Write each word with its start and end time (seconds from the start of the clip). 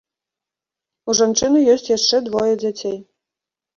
У 1.11 1.15
жанчыны 1.21 1.59
ёсць 1.73 1.91
яшчэ 1.97 2.23
двое 2.31 2.53
дзяцей. 2.65 2.97